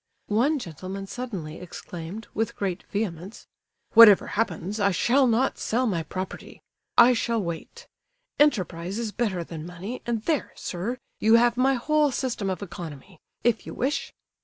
One 0.33 0.57
gentleman 0.57 1.05
suddenly 1.05 1.59
exclaimed, 1.59 2.25
with 2.33 2.55
great 2.55 2.85
vehemence: 2.89 3.45
"Whatever 3.93 4.25
happens, 4.25 4.79
I 4.79 4.89
shall 4.89 5.27
not 5.27 5.59
sell 5.59 5.85
my 5.85 6.01
property; 6.01 6.59
I 6.97 7.13
shall 7.13 7.39
wait. 7.39 7.87
Enterprise 8.39 8.97
is 8.97 9.11
better 9.11 9.43
than 9.43 9.63
money, 9.63 10.01
and 10.07 10.23
there, 10.23 10.53
sir, 10.55 10.97
you 11.19 11.35
have 11.35 11.55
my 11.55 11.75
whole 11.75 12.09
system 12.09 12.49
of 12.49 12.63
economy, 12.63 13.19
if 13.43 13.67
you 13.67 13.75
wish!" 13.75 14.11